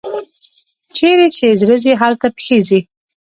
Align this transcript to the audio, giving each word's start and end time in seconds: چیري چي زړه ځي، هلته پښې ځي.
چیري 0.95 1.27
چي 1.37 1.47
زړه 1.61 1.75
ځي، 1.83 1.91
هلته 2.01 2.27
پښې 2.35 2.57
ځي. 2.67 2.79